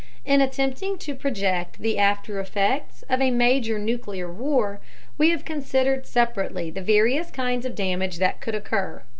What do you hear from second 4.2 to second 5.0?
war,